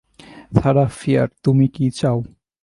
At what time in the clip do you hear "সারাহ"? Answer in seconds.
0.57-0.89